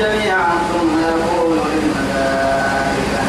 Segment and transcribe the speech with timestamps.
[0.00, 3.22] جميعا ثم يقول للملائكة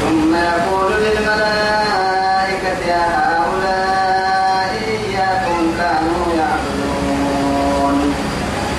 [0.00, 8.14] ثم يقول للملائكة يا هؤلاء إياكم كانوا يعبدون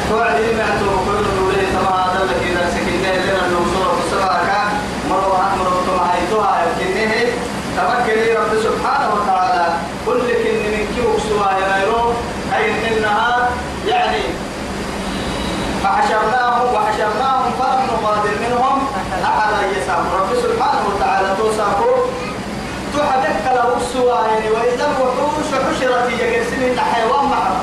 [0.10, 4.72] توعد ما تقول له تما هذا الذي إذا سكينه لنا النصور السبعة
[5.10, 7.14] مروا مروا تما هيتوها يمكنه
[7.78, 9.66] تمكن رب سبحانه وتعالى
[10.06, 12.14] كل كن من كيوك سوا ينيرو
[12.56, 13.50] أي إنها
[13.88, 14.24] يعني
[15.84, 18.88] فحشرناهم وحشرناهم فلم نغادر منهم
[19.24, 21.92] أحدا يسام رب سبحانه وتعالى توساكو
[22.98, 26.10] تحدك له السوا يعني وإذا الوحوش حشرت
[26.68, 27.56] يجرسين حيوان محر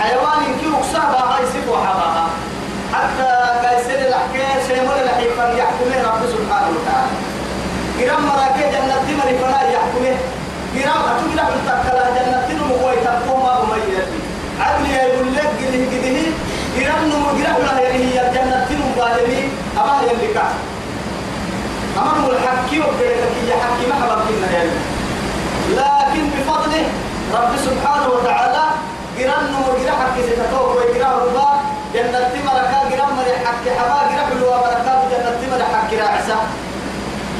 [0.00, 2.26] حيوان كيوك سهبا هاي سفو حباها
[2.94, 3.30] حتى
[3.66, 7.14] قايسين الحكاية سيمون الحيفا يحكمه رب سبحانه وتعالى.
[7.98, 10.16] قرام مراكي جنة تمر فلا يحكمه.
[10.74, 14.02] قرام أتوك لك التكلا جنة تنمو ويتقوم ما أميتي
[14.60, 16.18] عدل يقول لك قده قده
[16.76, 19.42] قرام نمو قرام لها هي الجنة تنمو بالمي
[19.78, 20.54] أما يلي كعب
[21.96, 24.70] أمر الحكي وبيتك يا حكي ما حبب يعني
[25.76, 26.84] لكن بفضله
[27.34, 28.64] رب سبحانه وتعالى
[29.18, 31.48] قران نمو قرا حكي ستتوك وقرا ربا
[31.94, 36.38] جنة تمركا قرا مري حكي حبا قرا حلوة بركات جنة تمر حكي راعسة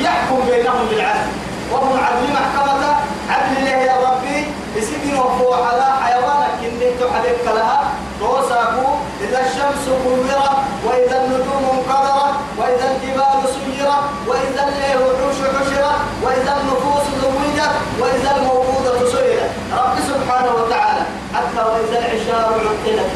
[0.01, 1.29] يحكم بينهم بالعدل.
[1.73, 2.97] وهم عدل محكمة
[3.31, 4.47] عدل الله يا ربي.
[4.77, 7.81] يسجن وفو على حيوانك إنك تحدث لها
[8.21, 8.89] توساكو
[9.21, 14.63] إذا الشمس كورت وإذا النجوم انقدرت وإذا الجبال سيرت وإذا
[14.95, 18.68] الوحوش حشرت وإذا النفوس زوجت وإذا سئلت
[19.73, 21.03] رب سبحانه وتعالى
[21.35, 23.11] حتى وإذا العشار عطلت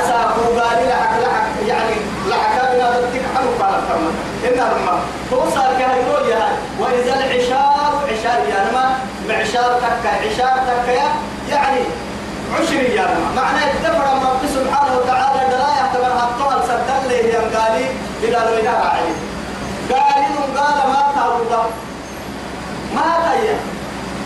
[0.00, 1.94] أساكو قال لحك لحك يعني
[2.28, 4.98] لحك بنا ذلك حلو قال كمان إن رمى
[5.30, 6.48] توصل كهيرو يا
[6.80, 10.92] وإذا العشار عشار يا نما معشار تكا عشار تكا
[11.50, 11.80] يعني
[12.60, 13.42] عشري يا نما.
[13.42, 17.86] معنى الدفر رب سبحانه وتعالى دراية تبر هطول سدل لي يا قالي
[18.22, 19.12] إذا لو إذا راعي
[19.90, 20.26] قالي
[20.58, 21.52] قال ما تعود
[22.94, 23.56] ما تيه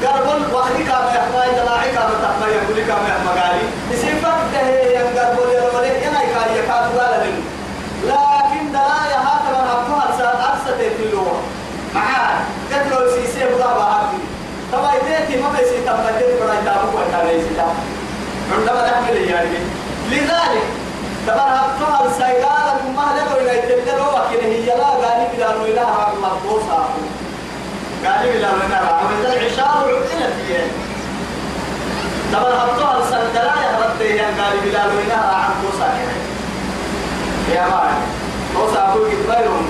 [0.05, 3.65] قربل وحدي كام يحمى دلاعي كام تحمى يقولي كام يحمى قالي.
[4.23, 7.45] فرد هي ين قربل يا ربلي ينا يكاد يكاد قال لهم
[8.05, 11.41] لكن دلايا هاتنا هبطها أرسل أرسل تلوه
[11.95, 12.37] معاه
[12.73, 14.19] قتلوا سيسي بضابة هاتي
[14.73, 17.75] طبعا يديتي ما بيسي تبقى تبقى يتابعوا ويتابعوا يسيطا
[18.59, 19.59] عندما نحمل يعني.
[20.11, 20.67] لذلك
[21.27, 26.85] تبقى هبطها السيدانة ما لقوا إلى يتبدلوا وكذا هي لا قالي بلا نويلها مقبوصة
[28.07, 30.67] قال لي لا من وإذا العشاء عقلت فيه.
[32.33, 35.87] طبعا هبطوها السندلا يا ربي يا قال لي لا من عن توسع
[37.55, 37.99] يا مالك
[38.55, 39.67] توسع أقول كتبيرهم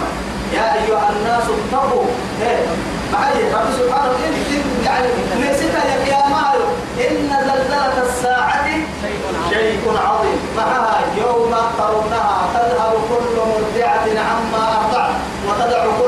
[0.54, 2.04] يا أيها الناس اتقوا.
[2.42, 2.66] إيه
[3.12, 6.68] معي رب سبحانه وتعالى يعني نسيتها يا يا مالك
[7.10, 8.66] إن زلزلة الساعة
[9.50, 10.38] شيء عظيم.
[10.56, 15.14] معها يوم ترونها تذهب كل مرضعة عما أرضعت
[15.48, 16.05] وتدع كل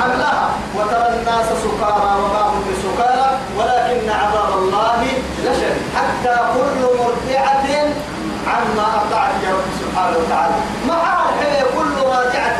[0.00, 5.02] حملها وترى الناس سكارى وما هم بسكارى ولكن عذاب الله
[5.44, 7.66] لشديد حتى كل مرضعة
[8.46, 10.54] عما أرضعت يا رب سبحانه وتعالى.
[10.88, 12.58] مع الحياة كل راجعة.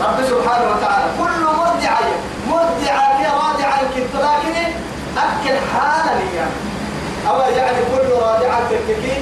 [0.00, 1.04] رب سبحانه وتعالى.
[1.18, 2.10] كل مرضعة
[2.50, 4.56] مرضعة راضعة كنت لكن
[5.18, 6.50] أكل حالا يعني
[7.28, 9.12] أو يعني كل راجعة تككي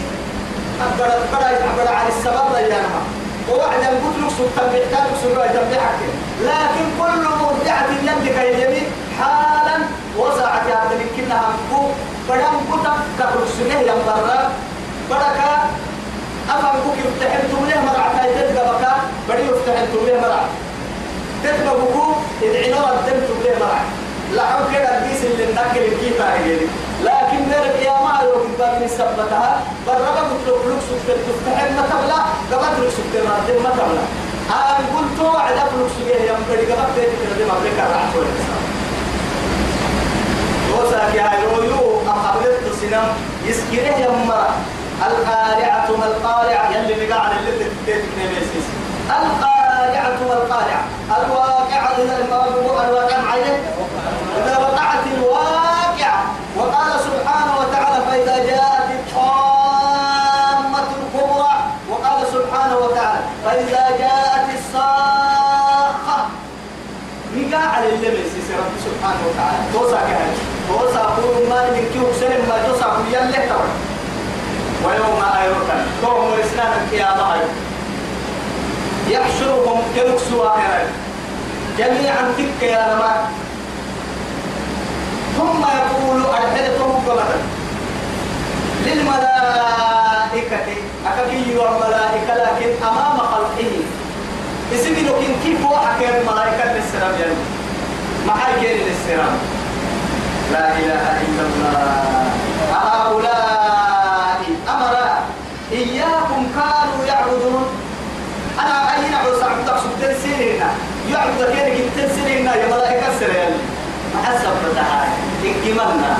[0.82, 3.02] أبدا أبدا أبدا عن السبب ريانها
[3.50, 5.98] ووعد قلت لك سلطان بيحتاج سلوى جنبحك
[6.42, 8.86] لكن كل مرجعة يملك اليمين
[9.20, 9.76] حالا
[10.18, 11.86] وسعت هذا يمكنها مكو
[12.28, 14.50] بدم كتب تخرج سنة ينبرا
[15.10, 15.40] بدك
[16.50, 18.92] أفهم كوك يفتحنتم له مرعى تدقى بكا.
[19.28, 20.46] بدي يفتحنتم له مرعى
[21.44, 22.12] تدقى بكو
[22.42, 23.84] يدعينا ردمتم له مرعى
[24.32, 26.66] لعب كده الديس اللي ناكل الكيفة هيجي
[27.04, 29.60] لكن نرك يا ما لو كنت من سبتها.
[29.86, 32.20] برا قلت له فلوس تفتح ما تبلا
[32.52, 34.02] قبل فلوس تفتح ما تبلا
[34.50, 38.26] أنا قلت وعد فلوس جه يوم بدي قبل ما بلك راح شوي
[40.78, 43.08] وساك يا يويو أقبلت السنام
[43.46, 44.54] يسكره يوم مرة
[45.06, 46.70] القارعة ما القارعة.
[46.76, 48.66] يلي بقى عن اللي تتكلم نمسيس
[49.10, 50.84] القارعة والقارعة
[51.18, 51.98] الواقعة
[52.88, 53.58] الواقع معين
[54.44, 55.57] إذا وقعت الواقعة
[67.58, 69.58] على اللمس رب سبحانه وتعالى.
[69.72, 70.34] توسع كهل
[70.68, 73.68] توسع قول ما نكيو سلم ما توسع قول يلي تبع
[74.84, 77.36] ويوم أيركن توم إسلام القيامة
[79.10, 80.50] يحشرهم كنكسوا
[81.78, 83.20] جميعا تلك يا نمات
[85.36, 87.38] ثم يقول أرحلتهم قبلا
[88.86, 90.66] للملائكة.
[91.06, 92.34] أكبي والملائكة
[94.74, 97.40] اسمي لو كن كيف هو حكي الملائكة للسلام يعني؟
[98.26, 99.38] ما حكي للسلام.
[100.52, 102.24] لا إله إلا الله.
[102.72, 104.94] هؤلاء أمر
[105.72, 107.66] إياكم كانوا يعبدون.
[108.60, 110.60] أنا أين عبد عبد سبتين سنين
[111.12, 113.52] يعبد كينك كتين سنين يا ملائكة السلام.
[114.14, 115.08] ما حسب فتحاي
[115.44, 116.16] إكملنا.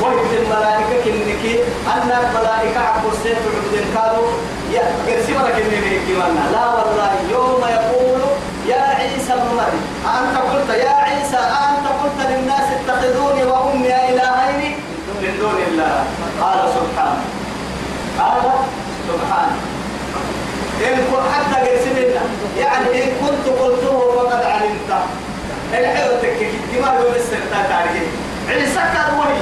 [0.00, 1.44] وقت الملائكة كنك.
[1.94, 4.28] أن الملائكة عبد السيف عبد كانوا
[4.72, 8.20] يا قرسي مرة إكملنا لا والله يوم يقول
[8.68, 9.84] يا عيسى ابن مريم
[10.18, 14.76] أنت قلت يا عيسى أنت قلت للناس اتخذوني وأمي إلهين؟
[15.22, 16.04] من دون الله.
[16.40, 17.24] قال سبحانه
[18.18, 18.42] قال
[19.08, 19.56] سبحانه
[20.86, 20.96] إن
[21.34, 22.20] حتى قرسلنا.
[22.58, 24.90] يعني إن كنت قلته فقد علمت
[25.74, 28.08] الحيوة تكك كما يقول السلطة تاريخ
[28.48, 29.40] عيسى كان وهي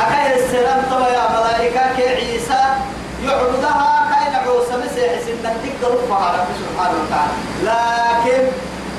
[0.00, 2.62] أكاي السلام طبعا يا ملائكة عيسى
[3.24, 3.95] يعبدها
[4.56, 5.98] كاين عوسى مسيح سنة تقدر
[6.60, 7.32] سبحانه وتعالى.
[7.64, 8.42] لكن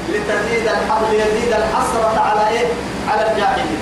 [0.10, 2.68] لتزيد الحظ ليزيد الحسرة على إيه؟
[3.10, 3.80] على الجاحدين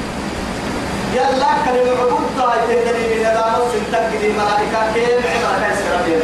[1.13, 6.21] يلا كلمة عبود طاي تهدني من هذا نص تقدي ملائكة كيف عمل كيس ربين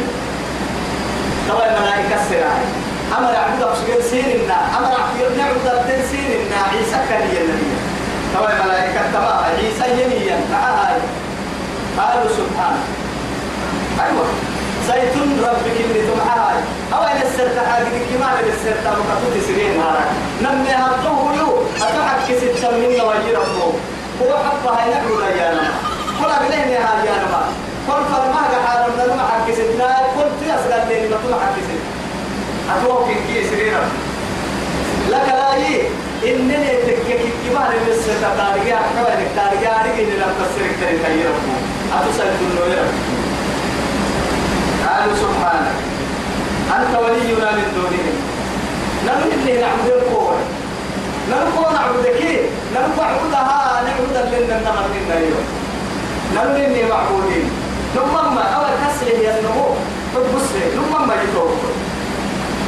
[1.48, 2.66] طبعا ملائكة السراعي
[3.18, 7.72] أمر عبد أبشر سيرنا أمر عبد نعبد الدين سيرنا عيسى كان النبي.
[8.34, 9.44] طبعا ملائكة تمام.
[9.44, 10.98] عيسى يميا معها
[11.98, 12.84] قالوا سبحانه.
[14.00, 14.26] أيوة.
[14.88, 16.54] زيتون ربك اللي تمعها
[16.94, 20.04] أو إن السرت حاجة كما إن السرت مكتوب سرين هذا
[20.42, 23.72] نمي هاتوه يو أتحك كسر من وجربه
[24.22, 25.72] هو حبها ينعو يا نما
[26.20, 27.42] كل أبنه هذا يا نما
[27.86, 31.82] كل فرما حال من نما حك ستنا كل تيسر لي ما تما حك ست
[32.72, 33.74] أتوه كي سرين
[35.10, 35.82] لك لا يي.
[36.34, 41.54] إنني تكك كما إن السرت تارجع كما تارجع إن لم تسرك تري تيربه
[41.94, 42.84] أتوسل تنوير
[44.92, 45.76] قالوا سبحانك
[46.76, 48.16] أنت ولينا من دونهم.
[49.06, 50.36] نحن اللي نعبد القوة
[51.30, 52.20] نحن نعبدك
[52.74, 55.46] نحن نعبدها نعبد لنا النمر لنا اليوم.
[56.36, 57.50] نحن اللي معبودين.
[57.96, 59.66] نمم أول كسره ينمو
[60.14, 61.50] حب سره نمم يتوب.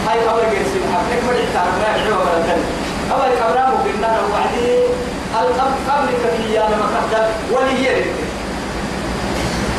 [0.09, 2.57] هاي أول جنس الحق نكمل إحتار ما يحيو ولا
[3.13, 4.69] أول كبرام وقلنا له وعدي
[5.41, 8.07] القبل كفيا لما قدر وليين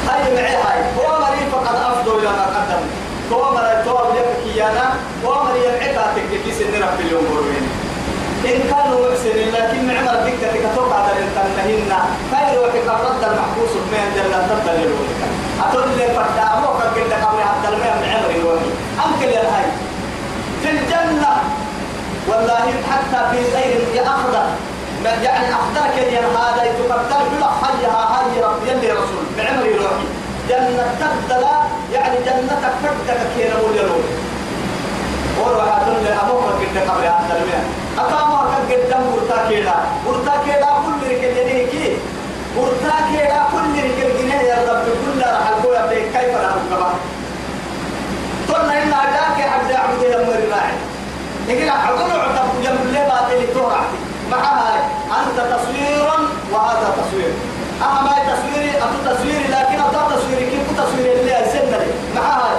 [0.08, 0.56] هاي معي.
[0.66, 2.84] هاي هو مريض فقد أفضل إلى ما قدم.
[3.32, 4.86] هو مريض تواب يبكي أنا
[5.26, 7.66] هو مريض عتا تكتكي سن رب اليوم بروين
[8.46, 11.92] إن كانوا محسنين لكن معمر بك تكتوك على الانتنهن
[12.32, 15.22] خير وحك رد المحبوس من جنة تبدل الولك
[15.64, 17.40] أتقول لي فردا أموك قلت قبل
[17.74, 18.72] الماء من عمر الولي
[19.06, 19.66] أمكن يا هاي
[20.62, 21.34] في الجنة.
[22.30, 24.46] والله حتى في غير أخضر.
[25.10, 30.08] يعني أخضرك يا هذا يتقدر بلا حيها هاي رب يلي رسول بعمري روحي
[30.50, 31.56] جنة تبدلا
[31.94, 34.16] يعني جنتك فردك كينا مولي روحي
[35.40, 37.66] وروح أتن لأمور قد قبل هذا الماء
[37.98, 39.76] أقام قد قدام ورتا كيلا
[40.08, 41.98] ورتا كيلا كل ركل يديه كي
[42.58, 46.90] ورتا كيلا كل ركل جنيه يا رب كل راح القوة بيك كيف راح القبا
[48.50, 50.74] قلنا إن عداك عبد عبد يمر راعي
[51.48, 53.98] يقول عقول عتب جنب اللي باطل تورعتي
[54.32, 56.10] معها أنت تصوير
[56.52, 57.34] وهذا تصوير.
[57.82, 60.46] أما ما تصويري؟ أبو تصويري لكن أبو تصويري.
[60.52, 62.50] كيف تصويري؟ اللي أسنى لي معها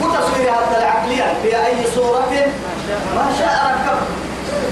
[0.00, 1.26] تصويري هذا العقلية.
[1.42, 2.32] في أي صورة؟
[3.16, 3.98] ما شاء ركب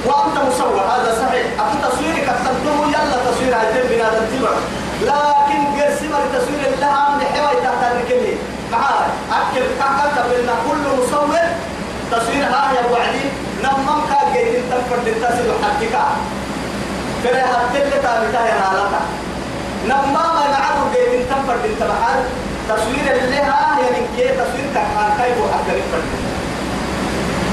[0.06, 0.80] وأنت مصور.
[0.80, 1.46] هذا صحيح.
[1.60, 2.76] أبو تصويري؟ كتبته.
[2.88, 4.56] يلا تصوير هذا بنادى التبر
[5.02, 8.36] لكن قرسمة تصوير لها من حوى تحت الركلي
[8.72, 11.38] معها أكل كاكا بأن كل مصور
[12.12, 12.44] تصوير.
[12.44, 13.24] ها يا وعدي
[13.64, 15.94] نمم كا جيت تنفر للتاسد حقك
[17.28, 19.00] حتى اللي تابتا يا نالتا
[19.86, 22.18] نمم ما نعرف جيت تنفر للتبحر
[22.68, 26.02] تصوير اللي ها يعني كي تصوير كان كيف حتى نفر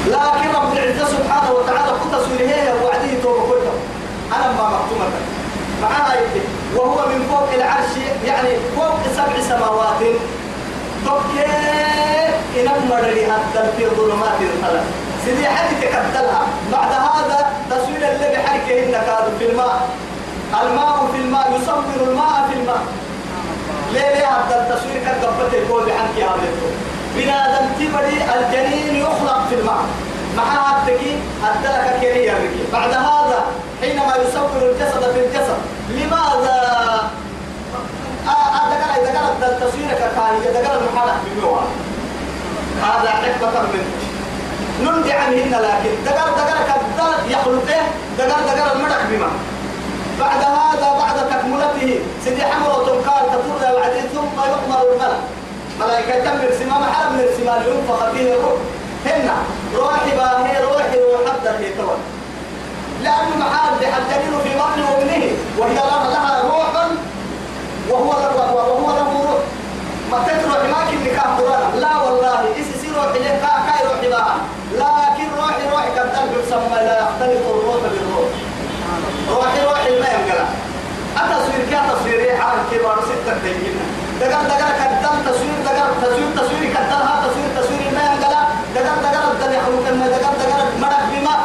[0.07, 3.73] لكن رب العزة سبحانه وتعالى كل تصوير هي وعدي توبة كله.
[4.35, 5.05] أنا ما مكتومة
[5.81, 6.41] معها يدي
[6.75, 7.93] وهو من فوق العرش
[8.25, 10.01] يعني فوق سبع سماوات.
[11.05, 11.45] بكي
[12.59, 19.09] إنما لي حتى في ظلمات الثلاث سيدي حد تكتلها بعد هذا تصوير اللي بحركه إنك
[19.09, 19.89] هذا في الماء.
[20.61, 22.81] الماء في الماء يصور الماء في الماء.
[23.93, 26.49] ليه ليه هذا التصوير كان قبته يقول بحنك هذا
[27.15, 29.83] بنادم تبري الجنين يخلق في الماء.
[30.37, 33.45] مع التكي الدلك يركي بعد هذا
[33.81, 35.57] حينما يصور الجسد في الجسد
[35.89, 36.59] لماذا؟
[38.27, 41.63] أدقل إذا قال التصوير كاكاية إذا قال المحالة بميوها
[42.81, 44.08] هذا حكمة منه
[44.83, 47.85] نندي عنهن لكن دقر دقر كذل يخلق إيه
[48.17, 49.29] دقر دقر المدك بما.
[50.19, 55.19] بعد هذا بعد تكملته سيدي حمر وتنقال تطول وعدين ثم يؤمر الملك
[55.79, 58.59] ملائكة تمر سما محرم من سما لينفخ فيه الروح.
[59.05, 59.29] هن
[59.75, 61.97] روحي باهي روحي روح حتى هي تول
[63.03, 65.23] لأنه محال الدليل في بطن أمه
[65.57, 66.69] وهي لها روح
[67.89, 69.41] وهو له وهو له روح.
[70.11, 71.79] ما تتروح ما كن نكاح قرآن.
[71.79, 74.37] لا والله إيش يصير روح إليه كا كاي روح بها
[74.79, 78.29] لكن روحي روحي كالدم يسمى لا يختلط الروح بالروح.
[79.29, 80.47] روحي روحي ما ينقلع.
[81.21, 83.85] التصوير كان تصويري عن كبار ستة دقيقة
[84.19, 88.43] دقر دقر كدم تصوير دقر تصوير تصوير كدم ها تصوير تصوير ما ينقلع.
[88.75, 91.35] دقر دقر الدم يحلو كلمة دقر دقر مرق بما.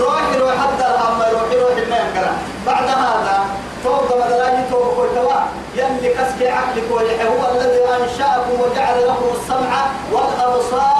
[0.00, 2.32] روحي روح حتى الهم روحي روحي ما ينقلع.
[2.66, 3.36] بعد هذا
[3.84, 5.40] فوق مدراجي توب كويتوا
[5.76, 9.76] يلي كسك عقلك ويحي هو الذي أنشأكم وجعل لكم السمع
[10.12, 10.99] والأبصار.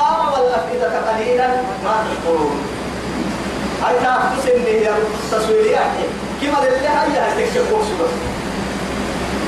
[0.80, 1.46] والأفئدة قليلا
[1.84, 2.60] ما تشكرون
[3.82, 4.90] هاي تاخذ سنة هي
[5.32, 5.92] تصويريات
[6.42, 8.08] كما اللي هي تكشف وصول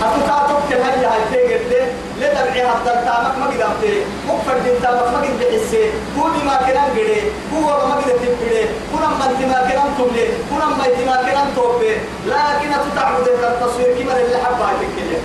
[0.02, 5.38] أتوقع هاي تيجي ليه لتبعي هذا تامك ما قدام تي مكفر دين تامك ما قد
[5.40, 5.84] بحسه
[6.18, 7.22] هو ما كنا قدي
[7.54, 11.44] هو ما قد تبدي كنا ما أنت ما كنا تبلي؟ كنا ما أنت ما كنا
[11.56, 11.94] توبي؟
[12.26, 15.22] لكن تتعبد التصوير كما اللي حبها تكلم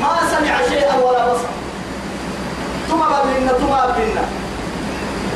[0.00, 1.48] ما سمع شيئا ولا بصر.
[2.88, 4.24] ثم بلنا ثم بلنا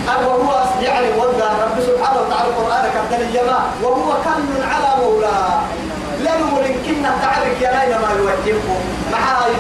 [0.09, 5.61] وهو يعني ودى رب سبحانه وتعالى القرآن كابتن الجماعة وهو كل على مولاه
[6.21, 8.80] لم يمكننا تعرف يا لين ما يوجهه
[9.12, 9.52] مع هاي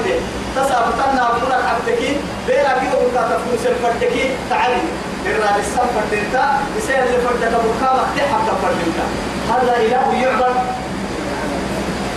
[0.56, 4.82] تسابتنا بقول حبتكي بيرا كيلو بكا تفكون سلفتكي تعالي
[5.26, 6.44] إرنا السم فردنتا
[6.76, 9.06] يسير اللي فردك بكا مختي حبتا فردنتا
[9.50, 10.54] هذا إله يعبد.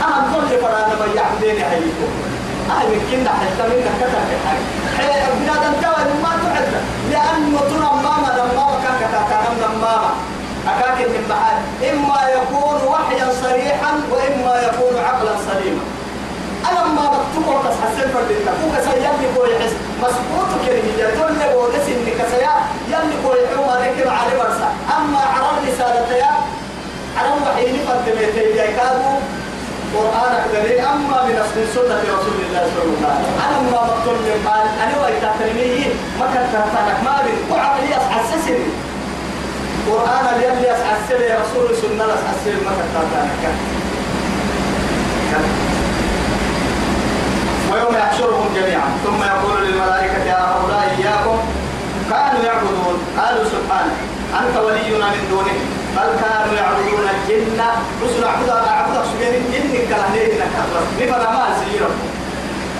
[0.01, 2.11] أهم كل فرانا ما يعبدين هايكم
[2.71, 4.84] أهل يمكننا حتى منك كتب حاجة
[5.39, 6.67] بنادم توا ما تعد
[7.11, 9.37] لأنه تنا ماما لما كان كتاكا
[9.81, 10.11] ماما.
[10.67, 11.57] أكاك من بعد.
[11.89, 15.83] إما يكون وحيا صريحا وإما يكون عقلا سليما.
[16.71, 21.85] أنا ما بكتبه بس حسن فرد التكوك سيالي كوي حس مسبوط كلمة يقول لي بودس
[21.87, 22.53] إنك سيا
[22.91, 25.25] يالي كوي حوما ذكر على برسا أما
[25.75, 26.31] الرسالة يا
[27.17, 29.19] على وحيني فرد بيتي يكادوا
[29.97, 33.43] قرآنك دليل أما من أصل سنة رسول الله صلى الله عليه وسلم.
[33.45, 35.87] أنا ما بطل من قال أنا وإيتا تلميه
[36.19, 38.67] ما كنت تهتانك ما بين وعملي أسحسسني
[39.89, 43.43] قرآن اللي يسعى السر يا رسول سنة يسعى السر ما كنت تهتانك
[47.71, 48.89] ويوم يحشرهم جميعا.
[49.05, 51.37] ثم يقول للملائكة يا هؤلاء إياكم
[52.09, 52.97] كانوا يعبدون.
[53.17, 53.97] قالوا سبحانك
[54.41, 55.57] أنت ولينا من دونه
[55.95, 57.59] بل كانوا يعبدون الجن.
[58.03, 61.99] رسل أعبد أعبد سجين الجن كلامين نكرر بفضل ما سيرهم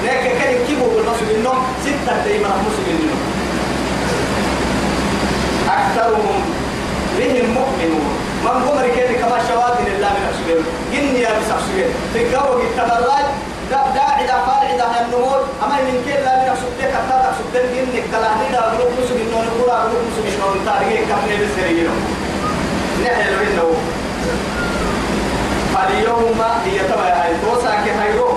[0.04, 3.16] لكن كان يكتبوا بالرسول إنهم ستة دايما مسلمين.
[5.70, 6.42] أكثرهم
[7.18, 8.10] بهم مؤمنون.
[8.46, 10.62] من قمر كيف كما شواذ لله من أسجين
[10.94, 13.26] جن يا بس أسجين في الجو التبرج
[13.72, 18.52] داعي دا فارع دا النمور أما من كل لا من أسجين كتا أسجين جن كلامين
[18.54, 22.25] دا بلوك مسلمين كورا بلوك مسلمين نون تاريخ كم بسريرهم
[23.04, 23.68] نحن منه
[25.74, 28.30] فاليوم هي تبع هاي توسع كهيرو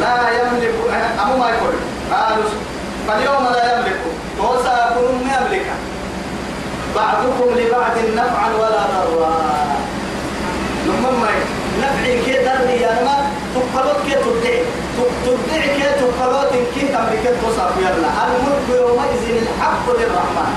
[0.00, 0.74] لا يملك
[1.22, 1.74] أمو ما يقول.
[2.12, 2.50] قالوا
[3.08, 4.00] فاليوم لا يملك.
[4.38, 5.66] توسع كل ما يملك
[6.96, 9.36] بعضكم لبعض نفعا ولا ضرا.
[10.86, 11.30] ما
[11.82, 13.16] نفعي كي درني يا ما
[13.54, 14.58] تقبلت كي تدعي
[15.24, 20.52] تدعي كي تقبلت كي تملك توسع يلا الملك يومئذ الحق للرحمن.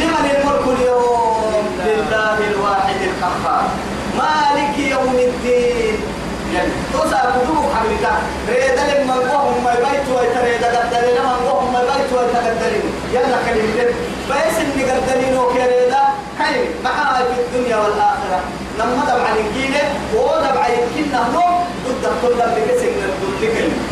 [0.00, 1.33] لمن الملك اليوم؟
[1.86, 3.64] لله الواحد القهار.
[4.20, 5.96] مالك يوم الدين.
[6.54, 8.06] يعني توسع قدوم حبيبك
[8.48, 10.68] ريدا لما نقوم ما يبيت ويتريدا
[11.44, 13.38] نقوم ما يبيت ويتقدرين يلا
[16.84, 18.40] معها في الدنيا والآخرة.
[18.78, 19.02] لما
[21.86, 23.82] ضد كل ذلك سجن ضد كلمة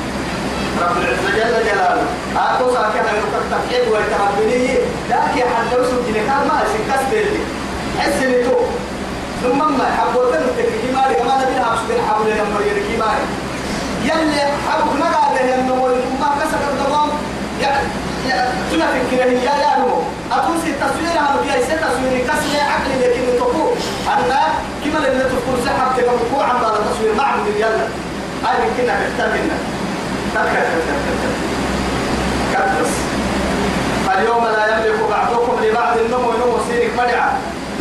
[0.83, 2.07] رب العزة جل جلاله.
[2.37, 4.67] أتوسع كذا يركب تفعيل ويتهبني
[5.11, 7.62] لكن حتى وصل جنكان ما سكست لي
[7.99, 8.57] حس إني تو
[9.43, 13.27] ثم ما حبوتن تكفي مالي كما نبي نعرف بين حبل لما يركي مالي
[14.05, 15.75] يلي حب ما قاعد إنه
[16.21, 17.11] ما كسر الدوام.
[17.61, 17.89] يعني
[18.71, 19.97] تنا فكرة هي يا نمو.
[20.33, 22.27] أتوسي التصوير هم فيها يصير تصوير.
[22.29, 23.71] كسر عقلي لكن تقول
[24.09, 24.41] أنا
[24.85, 27.87] كما لما تقول سحب تبقى مقوع عن التصوير ما عم يلا.
[28.45, 29.57] هاي كنا نحتاجنا
[32.53, 32.93] كبس
[34.07, 36.31] فاليوم لا يملك بعضكم لبعض النمو.
[36.31, 37.31] نمو سيرك مدعى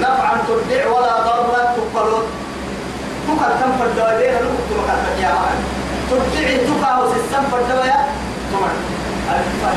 [0.01, 2.25] نفعا تدع ولا ضرا تقلط
[3.27, 5.57] تقل تنفر دوالين لك تمكن يا مان
[6.09, 7.99] تدعي تقع وسيستم فردويا
[8.51, 8.73] تمر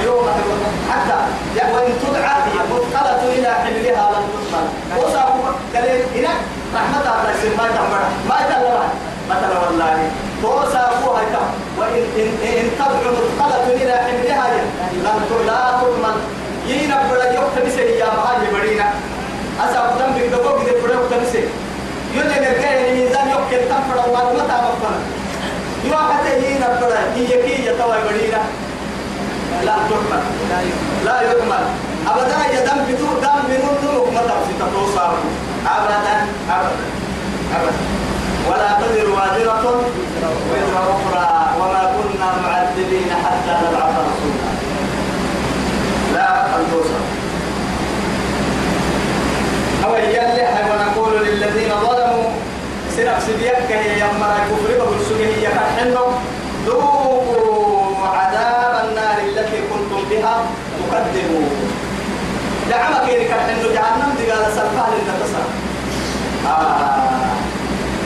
[0.00, 0.26] اليوم
[0.90, 1.19] حتى
[1.75, 2.37] وإن تدعى
[2.71, 4.66] مثقلة إلى حملها لن تقبل.
[4.99, 5.40] وصاحب
[5.75, 6.28] قال إلى
[6.75, 8.85] رحمة الله ما تمر ما تلوى
[9.31, 10.11] مثلا والله.
[10.76, 11.47] أبوها كم
[11.78, 12.28] وإن إن
[12.59, 14.47] إن تدعو مثقلة إلى حملها
[14.93, 16.16] لن لا تؤمن
[16.66, 18.87] ينا بلا يوم تبسي يا مهاجي مرينا
[24.37, 24.92] ما تعرفنا
[25.90, 28.42] يا حتى هي نبرة هي كي يتوى بدينا
[29.64, 30.23] لا تحمل.
[31.04, 31.64] لا يحمل.
[32.11, 35.14] أبدا يا دم بدو دم بدون نمك ما تفسي تتوصل.
[35.66, 35.99] أبدا
[36.50, 36.87] أبدا
[37.56, 37.83] أبدا.
[38.49, 39.64] ولا تزر وازرة
[40.50, 41.26] وزر أخرى
[41.61, 44.50] وما كنا معذبين حتى نبعث رسولا.
[46.14, 46.28] لا
[46.73, 47.04] توصل.
[49.85, 52.30] أو يلي ونقول للذين ظلموا
[52.97, 56.06] سنك سبيك هي يمر الكفر وبالسجه هي كحنو
[56.66, 60.37] ذوقوا عذاب النار التي كنتم بها
[61.14, 61.49] تكذبون
[62.71, 65.44] دعمك إلى كحنو جهنم دي قال سلفان للنتصر
[66.47, 67.35] آه.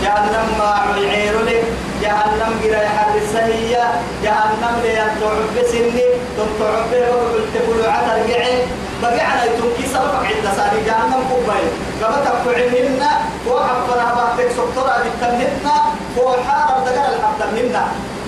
[0.02, 1.64] جهنم ما عير لك
[2.02, 3.78] جهنم جرى يحرس هي
[4.24, 6.04] جهنم لينتعب سني
[6.36, 8.58] تنتعب وقلت كل عتر قعي.
[9.02, 11.62] بقعنا يتنكي سبقك عند ساري جهنم قبل
[12.02, 13.02] قبتك فعلهن
[13.46, 15.66] وحفنا بحتك سكتورا بالتمهن
[16.16, 17.76] وحارب دقال الحبتمهن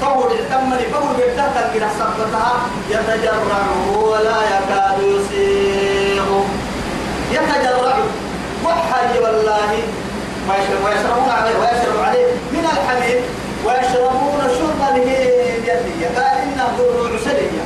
[0.03, 2.53] طول التمني فقل بيرتاح تنقل سبتها
[2.91, 6.27] يتجرعه ولا يكاد يسيغ
[7.33, 7.97] يتجرع
[8.65, 9.73] وحي والله.
[10.49, 13.21] ويشربون عليه ويشرب عليه من الحديد
[13.67, 15.61] ويشربون شربا لهي
[16.17, 17.65] قال إنه ضر عسلية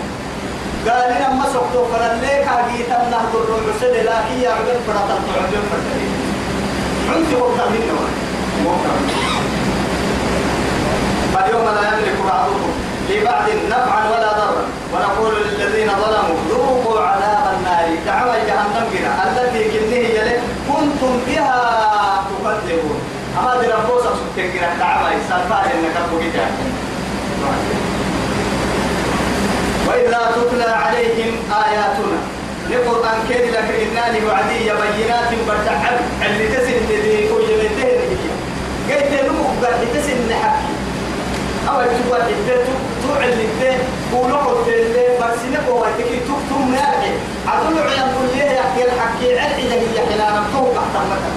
[0.89, 6.01] قال لنا سقطوا فلليك عقيت أنه ضر عسلي لكن يا عبد فرطة عبد فرطة
[7.15, 7.99] عندي وقت منه
[11.35, 12.73] فاليوم لا يملك بعضكم
[13.11, 14.65] لبعض نفعا ولا ضرا.
[14.93, 17.89] ونقول للذين ظلموا ذوقوا عذاب النار.
[18.07, 19.13] دعوى جهنم بنا.
[19.25, 20.37] التي كنه يلي
[20.69, 21.61] كنتم بها
[22.45, 23.01] تكذبون.
[23.39, 26.47] أما دي ربوسا سبتكنا دعوى سالفاه إنك بقيتا
[29.89, 31.33] وإذا تتلى عليهم
[31.65, 32.19] آياتنا
[32.71, 38.01] لقرآن كيد لك إناني وعدي بينات برتعب اللي تسن اللي كوي يمتهن
[38.89, 40.64] هي قلت نمو؟ قد تسن حكي
[41.69, 42.65] أو يتبع الدين
[43.03, 43.79] توع الدين
[44.13, 47.15] قولوا قلت اللي برسنة هو تكي توك توم نارجع
[47.49, 51.31] عدل عيان ليه يحكي الحكي إذا هي حلانا توقع تمتا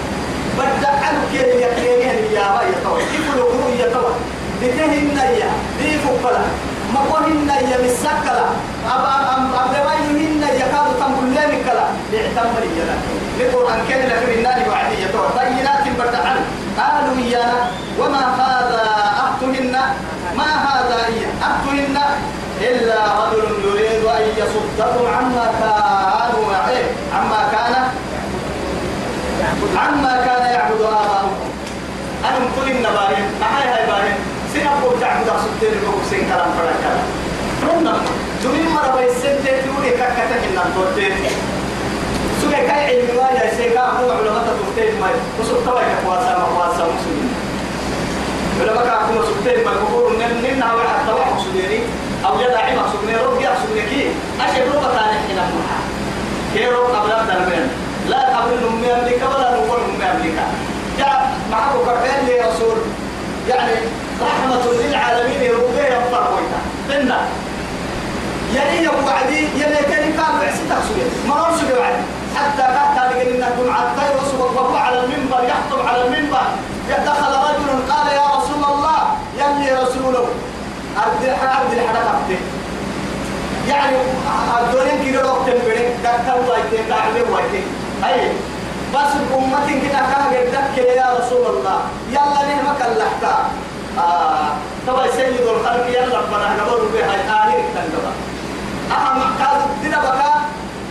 [0.58, 4.14] بدأ عنه كيف يكريني يا باي يتوى يقولوا؟ قلوا يتوى
[4.62, 6.40] دتهن يا دي فقلا
[6.94, 8.46] ما قهن يا مسكلا
[8.94, 12.96] أب أب أب أب روايهن يكاد تنقل لي مكلا لعتمر يلا
[13.40, 16.46] لقرآن كان لك النار وعدي يتوى بينات بدأ عنه.
[16.78, 18.84] قالوا يا وما هذا
[19.26, 19.72] أختهن
[20.38, 21.98] ما هذا هي أختهن
[22.72, 27.74] إلا رجل يريد أن يصدهم عما كانوا يعرف عما كان
[29.78, 31.38] عما كان يعبد آباؤهم
[32.26, 34.16] أنا كل النباهين معاي هاي باهين
[34.54, 37.08] سنبقوا تعبد أصدين البقوا سين كلام فلا كلام
[37.64, 37.94] رنا
[38.44, 41.16] دمين مرة بيسنت تقولي كاكتك إن أنتوتين
[42.42, 47.34] سوى كاي علمي وايا سيكا أمو علماء تفتين ماي وصل طبعا كواسا مقواسا مسلمين
[48.62, 51.80] علماء كاكو سبتين ما يقولون نن نحو حتى واحد سبيني
[52.28, 54.10] أو يدا عما سبيني رب يا سبيني كي
[54.42, 55.80] أشهد رب كان حين محا
[56.54, 57.68] كي رب قبل أبدا
[58.10, 60.44] لا قبل نمي أمريكا ولا نقول نمي أمريكا
[60.98, 62.78] جاء معه كرهين لي رسول؟
[63.50, 63.74] يعني
[64.22, 66.60] رحمة للعالمين ربيه يفضل ويتا
[66.90, 67.12] فإن
[68.56, 72.04] يعني يبو عدي يلي كان كان بعسيتك سويت مرور سوي وعدي
[72.36, 76.42] حتى كانت لقينا انكم عتاي وسوق وهو على المنبر يخطب على المنبر.
[77.06, 79.00] دخل رجل قال يا رسول الله
[79.38, 80.28] يلي رسوله
[80.98, 82.38] أرد أرد الحركة
[83.68, 83.98] يعني
[84.60, 85.50] الدنيا كده وقت
[86.50, 87.66] وايتين دعوة وايتين
[88.06, 88.32] أي
[88.94, 91.80] بس أمتي كده كان يدك يا رسول الله
[92.12, 93.36] يلا نهمك اللحكة
[93.98, 94.50] آه
[94.88, 98.12] طبعا سيد الخلق يلا ربنا نقول بها آخر التنقبة
[98.92, 100.34] أهم قال دنا بكا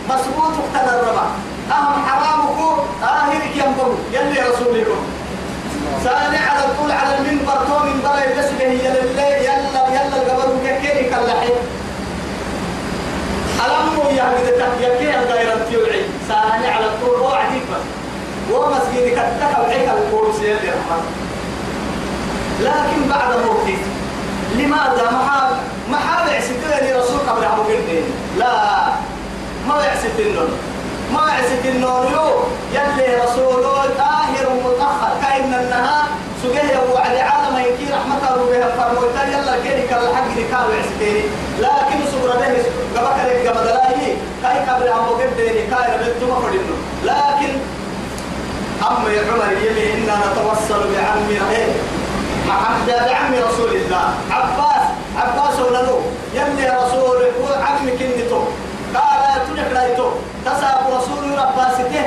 [0.09, 1.25] مسبوط تنربا
[1.71, 5.01] أهم حرامك آخرك ينبغ يلي رسول الله
[6.03, 8.01] سألني على طول على المنبر تو من
[8.37, 11.53] يلسل هي لله يلا يلا القبر كيكي كاللحي
[13.65, 17.85] ألم يا بدك يكي الغير التيوعي سألني على طول هو عديك بس
[18.55, 21.03] ومسجد كتك وعيك الكورس يلي رحمة
[22.61, 23.77] لكن بعد موتي
[24.55, 25.57] لماذا محاب
[25.89, 28.03] محاب عسيتني رسول قبل قردين
[28.37, 28.87] لا.
[29.67, 30.39] ما يعسيتني
[31.13, 32.43] ما يعسيتني يو
[32.73, 33.65] يلي رسول
[33.99, 35.11] آخر متأخر.
[35.21, 36.05] كأن النهار
[36.47, 41.21] سجيه وعد عالم يكي رحمة ربها فرموتا يلا كيري كلا حق دي كاو يعسيتني
[41.59, 42.47] لكن سبرا ده
[43.01, 47.51] قبك لك قبل لاهي كاي قبل أبو قردين كاي ربطو مفردنو لكن
[48.87, 51.73] أما يا عمر يلي إنا نتوصل بعم إيه
[52.47, 54.13] محمد بعم رسول الله.
[54.31, 54.83] عباس
[55.17, 55.97] عباس ولدو.
[56.33, 57.17] يلي رسول
[57.67, 58.39] عم كنتو
[58.95, 60.09] قال تنك رايتو
[60.45, 62.03] تساب رسول عباسته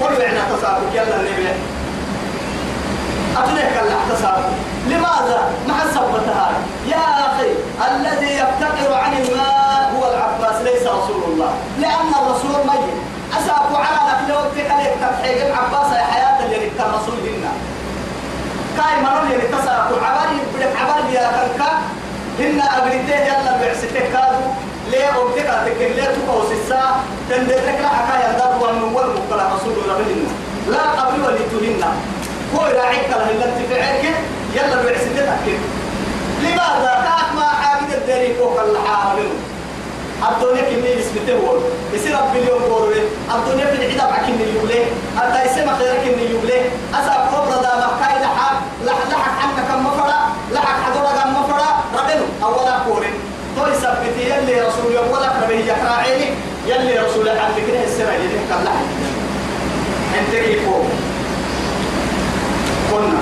[0.00, 1.73] قل معنا تسابك يلا
[3.36, 4.44] أبنك الاحتصاب
[4.86, 6.50] لماذا؟ ما سبتها
[6.86, 7.50] يا أخي
[7.90, 11.52] الذي يفتقر عن الماء هو العباس ليس رسول الله.
[11.80, 12.94] لأن الرسول ميت.
[13.38, 17.52] أسأب على لو وقتك لك تفحيق العباس يا حياة اللي ركب رسول هنا.
[18.76, 21.70] كاي مرة اللي تسأب عبالي بدك عبالي يا كنكا
[22.38, 24.44] هنا أبنتيه يلا بعستك كادو
[24.90, 26.96] ليه وقتك تكن ليه تقوس الساعة
[27.30, 29.98] تندرك لحكاية دابوا من ورمك رسول الله
[30.68, 31.84] لا قبل ولتهن
[32.56, 34.04] هو راعيك له إلا انتفاعك
[34.56, 35.46] يلا بعسدتك
[36.42, 39.28] لماذا؟ كاك ما حاجة الدري فوق الحامل
[40.28, 41.56] الدنيا كمية اسمته هو
[41.94, 42.94] يصير بليون قروي
[43.34, 44.80] الدنيا في العدة معك إني يبلي
[45.22, 46.60] أنت يسمى خيرك إني يبلي
[46.94, 49.12] أسأل كبرى دا مكاي لحق لحق
[49.42, 50.20] عنك كم مفرا
[50.52, 52.24] لحق حضورة كم مفرا ربنا.
[52.42, 53.08] أولا قوري
[53.56, 56.28] تو يثبت يلي رسول يوم ولا كربه يقرأ عيني
[56.66, 58.84] يلي رسول عبد كده السنة يلي كم لحق
[60.18, 60.74] انت كيفو
[62.92, 63.20] قلنا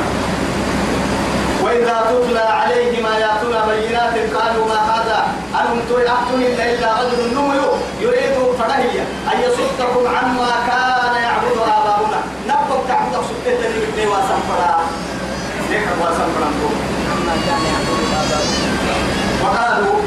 [1.73, 5.19] وإذا تتلى عليهم آياتنا بينات قالوا ما هذا؟
[5.61, 7.61] أنتم تؤتون إلا رجل نمي
[8.01, 12.21] يريد فرهية أن يصدكم عما كان يعبد آباؤنا.
[12.47, 14.81] نبقى تعبد سبتة لي واسم فرا
[15.71, 16.49] ليك واسم فرا
[17.13, 18.73] عما كان يعبد آباؤكم
[19.45, 20.01] وقالوا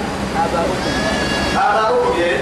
[0.43, 0.91] آباؤكم
[1.57, 2.37] آباؤكم إيه؟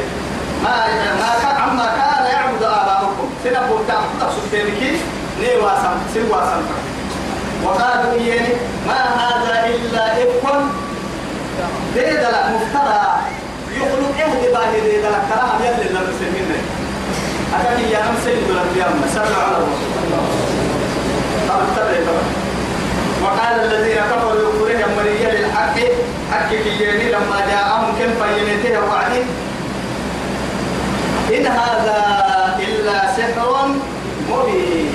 [0.64, 0.76] ما
[1.20, 3.30] ما كان عما كان يعبد آباؤكم.
[3.44, 4.98] سنبقى تعبد سبتة لي
[5.42, 6.93] لي واسم سن واسم فرا
[7.66, 8.42] وقالوا إيه
[8.88, 10.46] ما هذا إلا إفك.
[11.96, 13.04] ديد لك مفترى.
[13.78, 16.48] يخلق إهدي باهي ديد لك كلام يلي للمسلمين
[17.54, 19.92] أكاك يا نمسي الأنبياء سلوا على الرسول
[21.50, 22.28] طب اتبع طبعا
[23.24, 25.78] وقال الذين كفروا يكفرون مريا للحق
[26.32, 29.22] حق كياني لما جاءهم كم بينته وعدي.
[31.38, 32.00] إن هذا
[32.60, 33.68] إلا سحر
[34.30, 34.92] مبين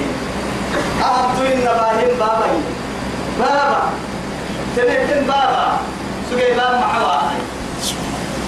[1.39, 2.47] أهبت إن باهم بابا.
[3.39, 3.81] بابا.
[4.77, 5.79] سنتين بابا
[6.31, 7.21] سجى باب محوا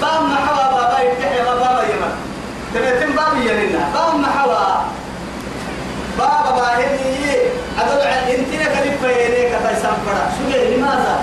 [0.03, 2.13] باب محوا بابا يتحي بابا يمن
[2.75, 4.85] سنتين باب يننا باب محوا.
[6.19, 7.37] بابا باهني
[7.81, 11.19] أدل عن انتنا كليب بينيك تيسام فرا سجى لماذا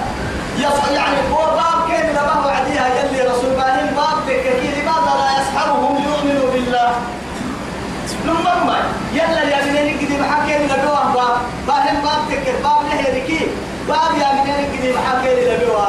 [0.93, 6.51] يعني هو باب كان لما وعديها يلي رسول باهم باب تككي لماذا لا يسحرهم ليؤمنوا
[6.53, 6.89] بالله
[8.25, 8.77] نمر ما
[9.13, 13.47] يلا يا منين كذي محاكي لبوا باب باهم باب تكر باب نهركي
[13.87, 15.85] باب يا منين كذي محاكي لبوا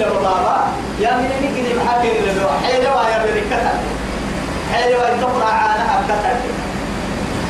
[0.00, 0.56] لبوا بابا.
[1.00, 2.50] يا منين كذي محاكي لبوا.
[2.62, 3.66] حيلوا يا بركتك
[4.72, 6.40] حيلوا تقرأ عنها بكتك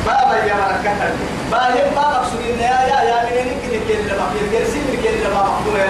[0.05, 1.13] بابا يا بركتك
[1.51, 4.27] باهم باب سجن يا يا يا منين كذي كذي لبوا.
[4.53, 5.43] قرسيني كذي لبوا.
[5.43, 5.87] محكوم يا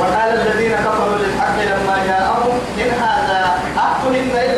[0.00, 3.40] وقال الذين كفروا للحق لما جاءهم إن هذا
[3.76, 4.57] حق إلا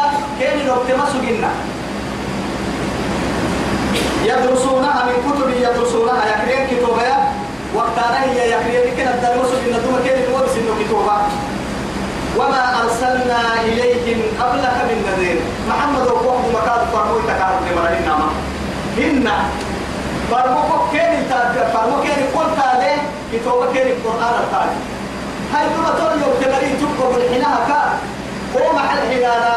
[0.41, 1.49] كان نكتب مسجنا
[4.25, 7.17] يدرسونها من كتب يدرسونها يا كريم كتابك
[7.75, 11.21] وقتنا هي يا كريم كنا الدرس مسجنا ثم كان نورس إنه كتابك
[12.37, 15.39] وما أرسلنا إليهم قبلك من نذير.
[15.69, 18.31] محمد وقوم مكان فرموي تكارب لمرهن نعم.
[18.97, 19.27] هن
[20.31, 21.11] فرموك كان
[21.73, 22.97] فرموك كان قلت عليه
[23.33, 24.75] كتابة كان القرآن الثاني
[25.53, 25.65] هاي
[25.97, 27.81] تقول يوم تمرين تبقى بالحناها كا.
[28.55, 29.53] هو محل حنانا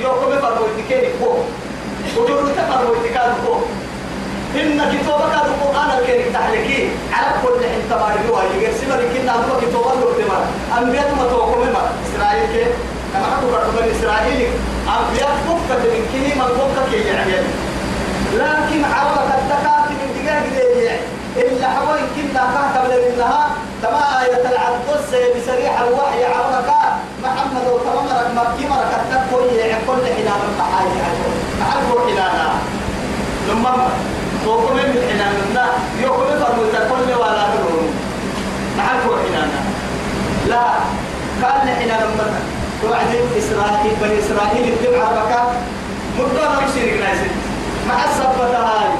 [0.00, 1.44] يوم فرموي تكين فوق
[2.16, 3.62] وتقول تفرموي تكاد فوق
[4.56, 6.88] إن كتابة كان القرآن الكريم تحلكي.
[7.12, 10.42] على كل حين تبارك هو يجي سمر كنا هو كتابة لو تمر
[10.78, 12.64] أنبياء ما توقف ما إسرائيل كي
[13.12, 14.48] كما حكوا برضو إسرائيل
[14.96, 17.32] أنبياء فكة من كني من فكة كي يعني.
[18.34, 21.00] لكن عربة التكات من دقائق يعني.
[21.36, 23.46] إلا حوالي كنا كهتم لله
[23.82, 26.81] تما آية العبدس بسريح الوحي عربك.
[27.22, 29.50] محمد وتمرك مكي مرك التكوي
[29.86, 30.86] كل حنا من قحاي
[31.60, 32.48] محل حنانا
[33.48, 33.88] لما
[34.44, 35.66] توقف من حنانا
[36.02, 37.82] يوقف فرموت كل ولا نور
[38.78, 39.60] محل حنانا
[40.48, 40.64] لا
[41.42, 42.26] كان حنا لما
[42.82, 45.32] توعد إسرائيل بني إسرائيل اتبع عربك
[46.18, 47.30] مدة نمشي نايسين
[47.88, 48.90] مع السبتة هاي.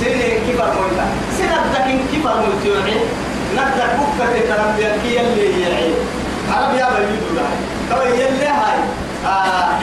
[0.00, 1.06] سيني كبر مويتا
[1.38, 2.96] سنة دكين كبر مويتا يوعي
[3.56, 5.90] نقدر بكة تربية كي يلي يعي
[6.52, 7.46] عرب يا بيدو لا
[7.90, 8.78] تو يلي هاي
[9.26, 9.78] آه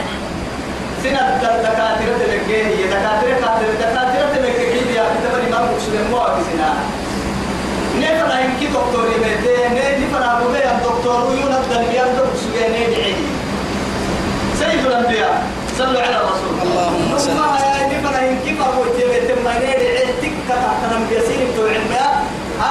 [1.02, 6.70] سنة دكاترة تلقيه هي دكاترة دكاترة دكاترة تلقيه هي كتب الإمام مسلم مو أكسنا
[7.98, 9.68] نفنا إنكي دكتوري ميتة
[10.00, 13.14] نفنا أبوه الدكتور ويونا الدنيا دكتور سجيني دعي
[14.58, 15.42] سيد الأنبياء
[15.78, 16.54] صلوا على الرسول.
[16.62, 22.22] اللهم صل وسلم يا نفنا إنكي فرقوا تيمتم ما نيري عدتك كتاكنا بيسير بتوع علمها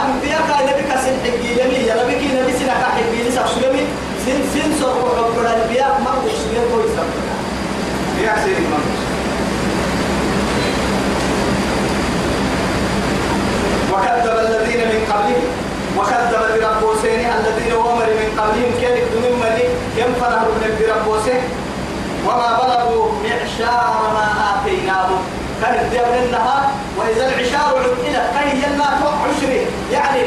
[0.06, 3.19] أنبياء كان نبي كسن حقي لمي يا نبي كي نبي سنا كحقي
[4.30, 7.20] سن سن سرور ربنا البياء ما تشبه كل سبب
[8.18, 8.80] بياء سيري ما
[13.92, 15.50] وكذب الذين من قبلهم.
[15.98, 18.72] وكذب بربوسين الذين ومر من قبلهم.
[18.82, 21.42] كانت من ملي كم فرحوا من بربوسين؟
[22.26, 25.22] وما بلغوا معشار ما آتيناهم.
[25.62, 26.64] كانت يوم النهار
[26.98, 29.68] وإذا العشار عدلت كان يلا توقع عشرين.
[29.92, 30.22] يعني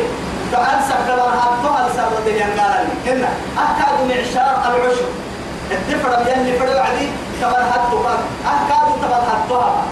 [0.52, 5.08] فأنسى كلامها فأنسى الدنيا ينقال هنا أكاد معشار العشر.
[5.70, 7.08] الدفر يلي فرد عدي
[7.40, 7.98] كبر هاتو
[8.46, 9.84] أكاد تبر هاتوها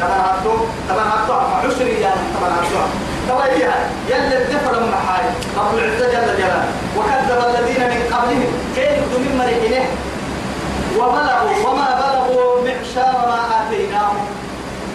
[0.00, 0.54] تبر هاتو
[0.88, 2.88] تبر هاتوها عشري يعني تبر هاتوها
[3.28, 5.24] تويها يلي الدفر من حاي.
[5.58, 6.64] رب العزة جل جلاله.
[6.96, 8.52] وكذب الذين من قبلهم.
[8.76, 9.84] كيف من مريحينه
[10.98, 14.26] وبلغوا وما بلغوا معشار ما آتيناهم.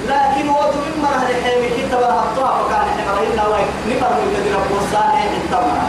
[0.09, 5.23] لكن وضع من مرة الحين كتب هبطها فكان حمرهن وين؟ نفر من الذي رب والصانع
[5.23, 5.87] انتمها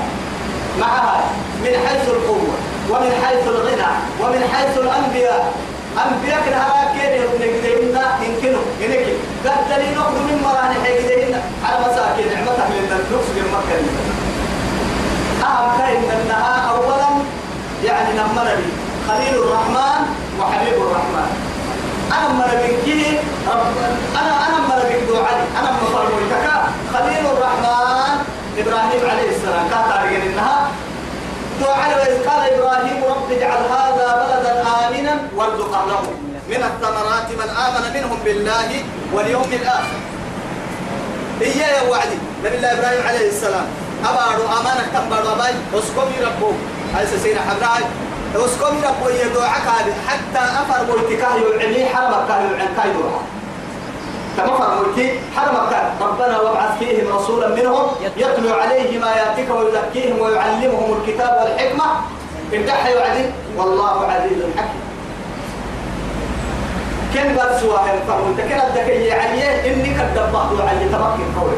[0.80, 1.20] معها
[1.64, 2.56] من حيث القوة
[2.90, 3.90] ومن حيث الغنى
[4.20, 5.52] ومن حيث الأنبياء.
[6.06, 9.06] أنبياء كده هراكين نجدهن يمكنوا هناك
[9.46, 13.78] قد لي نقض من مرة الحين على مساكين نعمتها من النفس من مكة
[15.46, 17.08] أهم كائن أنها أولا
[17.84, 18.68] يعني نمنا بي
[19.08, 20.00] خليل الرحمن
[20.40, 21.28] وحبيب الرحمن.
[22.12, 22.84] أنا مربك
[23.48, 23.76] رب
[24.20, 26.32] أنا أنا مربك دو علي أنا مفرمك
[26.94, 28.16] خليل الرحمن
[28.58, 30.68] إبراهيم عليه السلام كان تاريخ إنها
[31.62, 36.02] وإذ قال إبراهيم رب اجعل هذا بلدا آمنا وارزق أهله
[36.48, 39.98] من الثمرات من آمن منهم بالله واليوم الآخر.
[41.42, 43.66] إياه يا وعدي نبي الله إبراهيم عليه السلام.
[44.04, 46.52] أبارو أمانة كم بارو أباي اسكمي ربو.
[46.94, 47.84] هاي سينا حبراي
[48.34, 49.68] اسكمي ربو يدوعك
[50.08, 53.20] حتى أفر بويتكاه يلعني حرمك يلعن كاي دوعا
[54.36, 61.84] كما فرمولتي حرمك ربنا وابعث فيهم رسولا منهم يتلو عليهم آياتك ويزكيهم ويعلمهم الكتاب والحكمة.
[62.54, 63.24] امدح يعدي
[63.56, 64.86] والله عزيز حكيم.
[67.14, 70.84] كن بس واحد فرمولت كن الدكية عليه إني كدب بعض علي.
[70.88, 71.56] تمكن قوي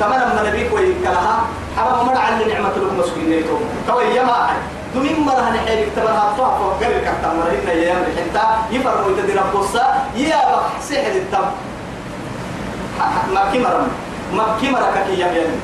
[0.00, 1.36] تمام من نبيك ويكلها
[1.76, 4.48] حرام مر على نعمة لكم لكم تو يما
[4.94, 9.84] دمين مرة نحيل تبرها طاف وقال لك تمر إن يوم الحنتا يفرموا تدير القصة
[10.16, 11.46] يا بخ سحر التم
[13.34, 13.88] ما كمرم
[14.32, 15.60] ما كمرك كي يم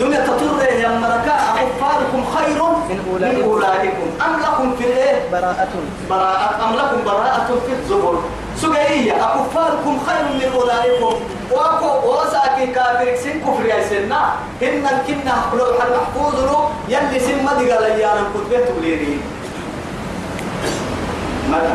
[0.00, 3.38] دنيا تطر يا مركا أكفاركم خير من أولئكم.
[3.38, 4.06] من أولئكم.
[4.26, 5.68] أم لكم في الإيه براءة.
[6.10, 6.68] براءة.
[6.68, 8.18] أم لكم براءة في الزبر
[8.56, 11.14] سجية أكفاركم خير من أولئكم.
[11.50, 14.20] وأكو وساكي كافر سن كفر يا سنة
[14.62, 19.16] إن الكنا لو حد محفوظ له يلي سن أنا كنت بيت وليني
[21.50, 21.74] متى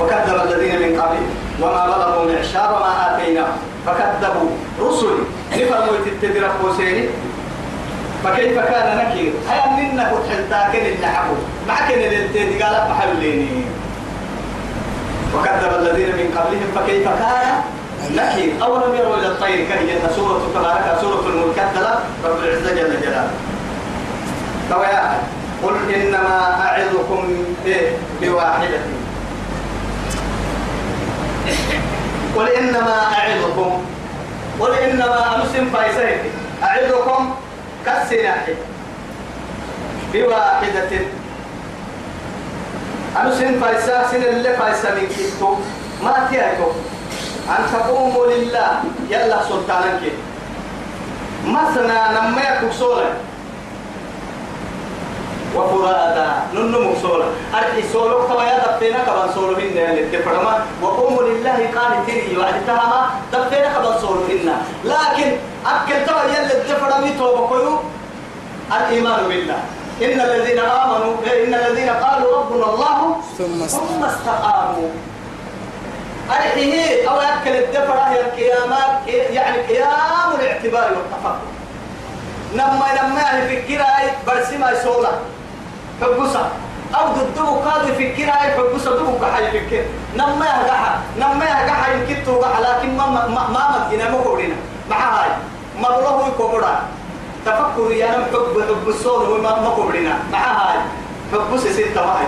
[0.00, 1.16] وكذب الذين من قبل
[1.60, 7.08] وما بلغوا معشار ما آتيناهم فكذبوا رسلي نفرموا تتدرك بوسيني
[8.24, 11.36] فكيف كان نكير؟ هيا منا كنت حلتاكن اللي حبوا
[11.68, 13.64] معك اللي قال بحليني
[15.34, 16.70] وكذب الذين من قبلهم.
[16.74, 17.62] فكيف كان
[18.10, 21.58] نكير؟ أولم يروا إلى الطير كهي سورة تبارك سورة الملك
[22.24, 23.30] رب العزة جل جلاله.
[24.70, 25.18] طويا
[25.62, 27.44] قل إنما أعظكم
[28.22, 28.78] بواحدة.
[32.36, 33.84] قل إنما أعظكم.
[34.60, 36.20] قل إنما أمسم فايسيك.
[36.62, 37.34] أعظكم
[37.86, 38.46] كالسناح.
[40.12, 40.92] بواحدة.
[43.22, 45.54] أمسم فايسا سن اللي فايسا من كتو
[46.02, 46.70] ما تيأتو
[47.48, 48.70] أن تقوموا لله.
[49.10, 50.02] يلا سلطانك.
[51.46, 53.10] مثنى نما يكو سولا
[55.56, 56.28] وفرادا.
[56.54, 57.26] ننو مكسولا.
[57.54, 63.00] أرحي سولو كما يدفتنا كبان سولو هنا للتفرما وقوموا لله قال تري وعد تهما
[63.32, 65.28] دفتنا كبان سولو هنا لكن
[65.66, 67.78] أكل توا يلا التفرمي توبا كيو
[68.76, 69.60] الإيمان بالله.
[70.02, 72.98] إن الذين آمنوا إن الذين قالوا ربنا الله
[73.38, 74.90] ثم ثم استقاموا.
[76.30, 81.46] أرحيه أو أكل الدفرة هي القيامات يعني قيام الاعتبار والتفكر.
[82.54, 85.10] نما نما يفكر أي برسما يسولا.
[86.02, 86.50] حبسا
[86.94, 89.82] أو ضده قاضي يفكر أي حبسا دو كحي يفكر
[90.16, 94.54] نما يهجح نما يهجح يمكن توقع لكن ما ما ما مدينا ما قولنا
[94.90, 95.28] مع هاي.
[95.80, 96.80] ما الله يكبرنا
[97.46, 100.78] تفكر يا نم حب حب الصول وما ما قولنا مع هاي.
[101.32, 102.26] حبس ستة واحد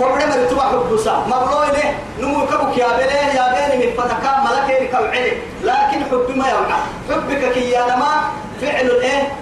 [0.00, 4.32] قبل ما تبع حبسا ما بلوي له نمو كبك يا بله يا بني من فتكا
[4.44, 5.32] ملك كوعلي
[5.62, 6.78] لكن حب ما يوقع.
[7.10, 8.12] حبك كي يا نما
[8.60, 9.32] فعل الإيه؟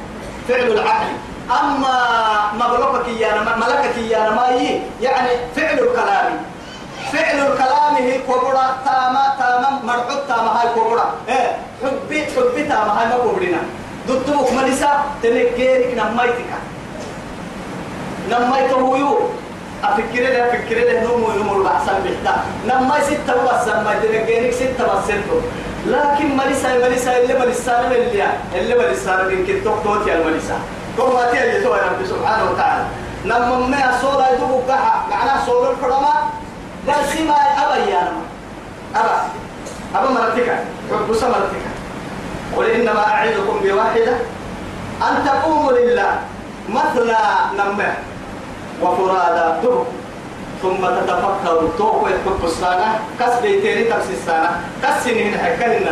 [0.49, 1.13] فعل العقل.
[1.61, 1.97] أما
[2.61, 4.47] مبلوكك يا ملكك يا نما
[5.01, 6.33] يعني فعل الكلام.
[7.13, 13.07] فعل الكلام هي كبرى تاما تاما مرعوب تاما هاي كبرى إيه حبي حبي تاما هاي
[13.09, 13.61] ما كبرنا
[14.09, 16.51] ضدك ملسا تنكيرك نميتك
[18.31, 19.19] نميته يو
[19.85, 22.35] أفكر له أفكر له نمو نمو البحثان بحتا
[22.69, 25.37] نما ستة بس ما تنقينك ستة بس ستة
[25.87, 30.59] لكن مليسا مليسا اللي مليسا اللي اللي مليسا من كتوك توت يا المليسا
[30.99, 32.85] ما تيجي يا رب سبحانه وتعالى.
[33.25, 36.15] نما ما صورة يدوب كها معناه صورة الحرمة
[36.89, 38.23] بس ما أبا يا نما
[38.97, 39.17] أبا
[39.95, 40.49] أبا مرتك
[40.91, 41.65] حب سمرتك
[42.57, 44.13] قل إنما أعظكم بواحدة
[45.03, 46.19] أن تقوموا لله
[46.69, 47.23] مثنى
[47.59, 47.95] نمه
[48.83, 49.87] وفرادا دب
[50.63, 54.51] ثم تتفكروا توقوا يحب السنة كس بيتيني تبس السنة
[54.83, 55.87] كس سنين حكاين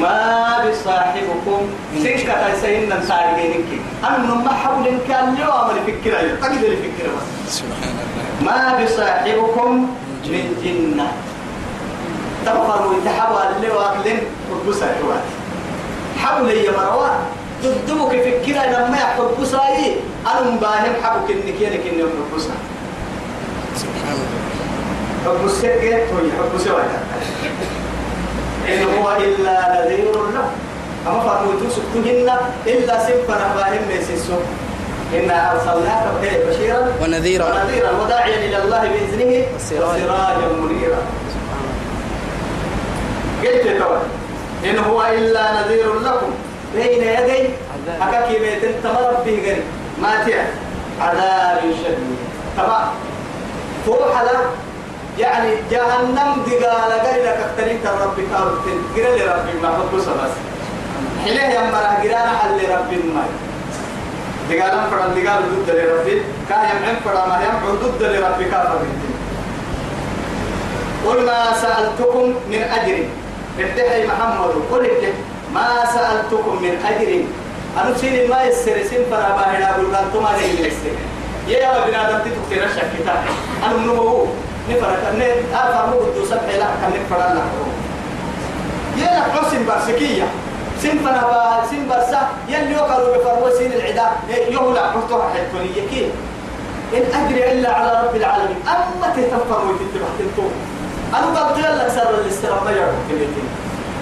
[0.00, 1.60] ما بصاحبكم
[2.02, 3.64] سنك تيسين نسارجينك
[4.04, 7.54] أنا ما حول كان اليوم الفكرة قليل الفكرة بس.
[7.58, 7.94] سبحان
[8.42, 8.52] الله.
[8.52, 9.70] ما بصاحبكم
[10.26, 11.12] من جنة.
[12.46, 14.18] تغفروا يتحبوا اللي واكلين
[14.52, 15.24] وبسا حوات
[16.22, 17.18] حبوا لي مروان
[17.62, 22.02] تدبك فكرة لما يحب بساي أنا مباهم حبوا كنك ينك إني
[22.36, 22.54] بسا
[23.76, 25.38] سبحان الله.
[25.38, 25.84] حب السكة
[26.28, 26.90] يحب سواك
[28.68, 30.46] إن هو إلا نذير له.
[31.06, 32.28] أما فرموتو سكتهن
[32.66, 34.38] إلا سبنا باهم ميسيسو
[35.14, 36.04] إنا أرسلناك
[36.48, 37.44] بشيرا ونذيرا.
[37.44, 40.46] ونذيرا وداعيا إلى الله بإذنه وسراجا.
[40.60, 41.00] منيرا.
[43.42, 44.02] قلت طبعا
[44.64, 46.30] إن هو إلا نذير لكم.
[46.74, 47.48] بين يدي.
[48.00, 49.64] أكاكي بيت انت مرب به قريب.
[50.02, 50.44] ما تيع
[51.00, 52.18] عذاب شديد.
[52.58, 52.84] طبعا
[54.16, 54.30] على
[55.18, 60.34] يعني جهنم دقال قال لك اختليت الرب كارتين قال لي ربي ما حبوسه بس
[61.24, 63.24] حليه يا مرة قرأنا حل ربي ما
[64.50, 68.78] دقال فرد دقال ضد لربي كان يمعن فرد ما يمعن ضد لربي كافر
[71.06, 72.98] قل ما سألتكم من أجر.
[73.58, 74.54] ادعي محمد.
[74.72, 75.12] قل ادعي
[75.54, 77.24] ما سألتكم من أجر.
[77.78, 80.96] أنا سيني ما يسر سين فرا باهنا أقول لك توما نيجي يسر
[81.48, 83.24] يا يا بنا دم تكتير الشكتا
[83.64, 84.26] أنا منو هو؟
[84.68, 87.44] أنا أفهم هو بدو سبح لا كان نفرق لا
[88.96, 90.24] يا لك حسن برسكية.
[90.82, 94.06] سين فرا با سين برسا يلي يقالوا بفروا سين العدا.
[94.28, 96.08] يهلا حطوها حيثونية كيف؟
[96.94, 98.56] إن أجري إلا على رب العالمين.
[98.68, 100.46] أما تتفروا تتبع تنتو
[101.14, 103.48] أنا قلت لك سر الاستلام ما يعرف كلمتين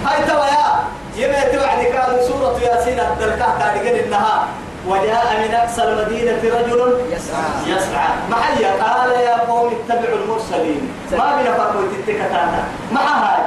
[0.07, 0.69] هاي توا يا
[1.17, 4.47] يما توعد كان سورة ياسين الدلكة قال إنها
[4.89, 7.77] وجاء من أقصى المدينة رجل يسعى.
[7.77, 8.09] يسعى.
[8.31, 10.83] محيا قال يا قوم اتبعوا المرسلين.
[11.13, 13.43] ما بنا فرقوا تتكتانا مع هاي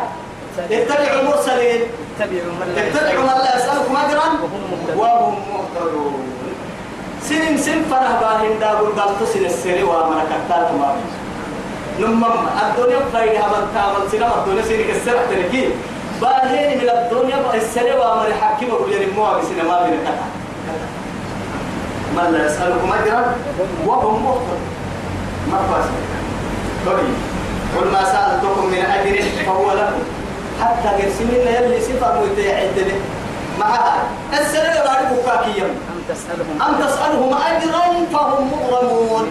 [0.72, 1.82] اتبعوا المرسلين.
[2.20, 4.28] اتبعوا من لا يسألكم أجرا.
[4.96, 6.16] وهم مهتدون.
[7.22, 10.96] سنين سن فرح باهن دابل قلت سن السري وملكتات ما.
[12.00, 12.24] نمم
[12.64, 15.70] الدنيا فايدة من تعمل سنة الدنيا سنك السرع تركي
[16.22, 20.28] باهين من الدنيا السري ومن حكيم أقول يعني مو بسنة ما بين كتا.
[22.16, 23.36] من لا يسألكم أجرا
[23.86, 24.60] وهم مهتدون
[25.52, 25.94] ما فاسد
[26.86, 27.14] طيب
[27.78, 30.04] قل ما سألتكم من أجر فهو لكم.
[30.62, 33.00] حتى قرسمين يلي صفة متعدة به
[33.60, 34.04] معها.
[34.34, 39.26] السنة بعد بكاكيا أم تسألهم أم تسألهم أجرا فهم مغرمون.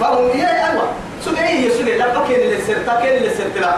[0.00, 0.82] فهم يا أيوة.
[1.24, 3.76] سجعي يا سجعي لا بكين اللي سرت بكين اللي سرت لا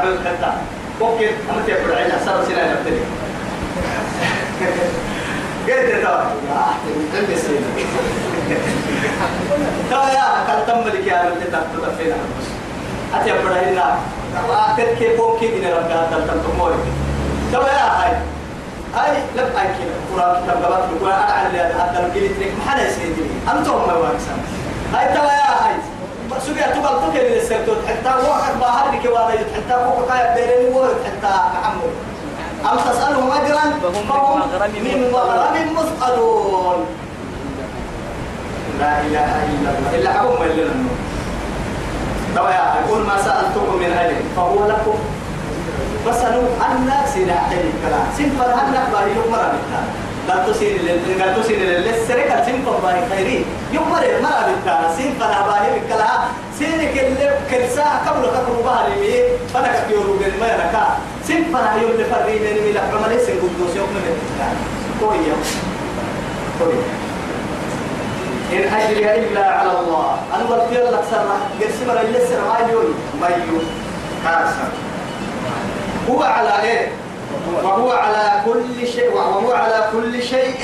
[1.00, 1.28] بكين.
[1.50, 3.00] أنا تقول عينا صار سنة نبتدي
[5.66, 6.24] قلت ترى.
[9.90, 12.16] ترى يا كان تملك يا من تتفق فينا.
[13.14, 13.98] أتي أبدا هنا
[14.48, 16.74] وأكد كيف ممكن إن ربنا تلتم تموري
[17.52, 18.12] ترى يا هاي
[18.94, 23.26] هاي لم أكل قرآن كتاب قبات القرآن أنا على هذا الجيل تريك ما حدا يسيدني
[23.52, 24.38] أنتم ما واقسم
[24.94, 25.74] هاي ترى يا هاي
[26.46, 31.32] سوريا تبغى اللي سرتوا حتى واحد ما هذيك ولا حتى فوق كاي بيرني ورد حتى
[31.54, 31.92] محمد.
[32.70, 34.40] أم تسألهم أجرا؟ فهم
[34.74, 36.86] من مغرم مثقلون
[38.80, 39.98] لا إله إلا الله.
[39.98, 40.96] إلا حكم ما إلا النور
[42.36, 44.98] طبعا يقول ما سألتكم من أجل فهو لكم.
[46.08, 48.06] بس أنا أنا سينا حين الكلام.
[48.18, 49.90] سنفر هنا باري يوم مرة بالتالي؟
[50.28, 52.46] لا تسين لل لا تسين للسرقة.
[52.46, 54.88] سنفر باري خيري يوم مرة بالتالي.
[54.98, 56.20] سنفر باري بالكلام
[56.58, 59.22] سينك اللي كل ساعة قبل تقرب بها لي
[59.54, 60.18] فأنا كتيرو
[61.28, 64.18] بين سنفر يوم لفري من ملا عملي سنقول يوم من
[65.00, 65.36] كويا
[66.58, 66.82] كويا
[68.52, 73.28] إن أجري إلا على الله أنا قلت لك سرة قرسم رجل السر ما يجوي ما
[74.24, 74.68] كاسر
[76.10, 76.88] هو على إيه
[77.62, 80.54] وهو على كل شيء وهو على كل شيء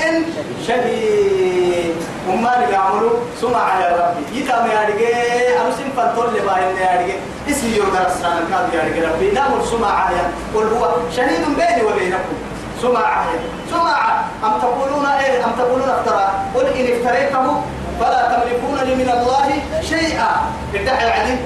[0.66, 1.94] شهيد
[2.28, 7.18] وما اللي يعملوا سمع على ربي يتام يا رجال سين فانتول اللي باين يا رجال
[7.50, 10.20] اسمي يوم درسنا كاد يا رجال ربي نامر سمع على
[10.54, 12.36] قل هو شهيد بيني وبينكم.
[12.82, 13.24] سمعة
[13.70, 16.26] سمعة أم تقولون إيه؟ أم تقولون افترى.
[16.54, 17.62] قل إن افتريته
[18.00, 19.48] فلا تملكون لي من الله
[19.82, 20.30] شيئا.
[20.74, 21.36] ادعي عدي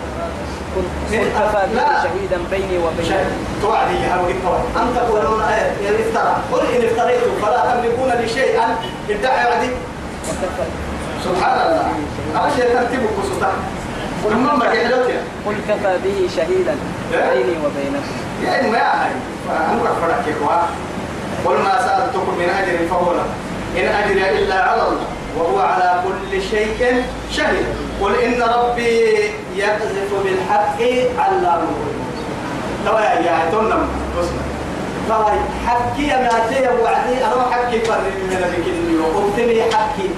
[0.76, 0.84] قل
[1.74, 2.02] لا.
[2.02, 3.30] شهيدا بيني وبينكم.
[3.62, 4.26] توعدي يا أبو
[4.76, 6.34] أم تقولون إيه؟ إن افترى.
[6.52, 8.76] قل إن افتريته فلا تملكون لي شيئا.
[9.10, 9.70] ادعي عدي
[10.28, 10.66] وكفى.
[11.24, 11.86] سبحان الله.
[12.34, 13.00] هذا شيء ترتيب
[15.46, 16.76] قل كفى به شهيدا.
[17.12, 18.12] بيني وبينكم
[18.44, 19.10] يعني ما هاي
[20.24, 20.62] كيكوا
[21.44, 23.24] قل ما سألتكم من أجر فهو له
[23.76, 25.06] إن أجري إلا على الله
[25.38, 27.66] وهو على كل شيء شهيد
[28.02, 29.14] قل إن ربي
[29.56, 30.82] يقذف بالحق
[31.18, 31.66] علام
[32.86, 34.36] توا يا يا تنم بسم
[35.08, 35.30] توا
[35.66, 40.10] حكي يا ماتي وعدي أنا حكي فرق من الكلمة وقلتني حكي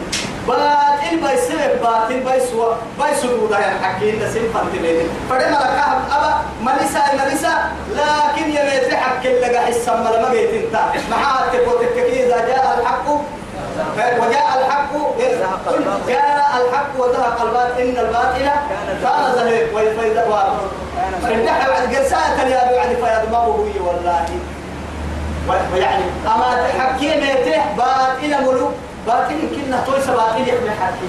[0.49, 5.79] باطل بايسلك باطل بايسوا بايسوا ودا يا حكي انت سين فانتلين فدما لك
[6.17, 7.55] أبا مليسا مليسا
[7.93, 10.77] لكن يا ميت حكي لك حسا ما لما جيت انت
[11.11, 13.09] محات تقولك إذا جاء الحق
[14.19, 14.93] وجاء الحق
[16.09, 18.51] جاء الحق وزهق الباطل إن الباطل
[19.03, 20.25] كان زهيق وفيدا
[21.23, 24.27] فإن بعد قرسات يا بعد فيضمره والله.
[25.75, 28.73] ويعني أما تحكي ميته باطل ملوك.
[29.07, 31.09] باطل كنا تويس باطل يحمي حكي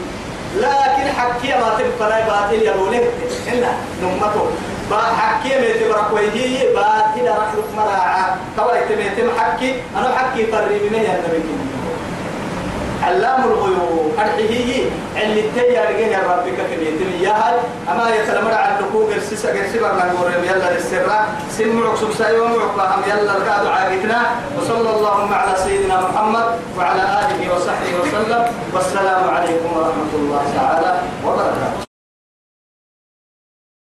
[0.57, 3.03] لكن حكي ما تبقى باطل يلوله
[3.51, 3.67] إلا
[4.03, 4.45] نمته.
[4.91, 9.75] با حكي ميته بركويه باطل رحلك مراعا كويت ميته حكي.
[9.97, 11.43] أنا حكي فري من يا النبي
[13.05, 14.85] علام الغيوب أرحيه
[15.23, 17.57] اللي تيا رجيه ربك كبيت يا هاي
[17.91, 21.19] أما يتلمر على النكوك السيسة قرسي برنا نقول يلا للسرة
[21.57, 24.21] سمعك سبسا يومعك بهم يلا القاد عاقتنا.
[24.57, 26.47] وصلى اللهم على سيدنا محمد
[26.77, 28.43] وعلى آله وصحبه وسلم.
[28.73, 30.91] والسلام عليكم ورحمة الله تعالى
[31.25, 31.84] وبركاته.